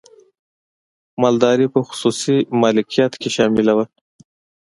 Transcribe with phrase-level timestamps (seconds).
[1.21, 3.85] مالداري په خصوصي مالکیت کې شامله وه.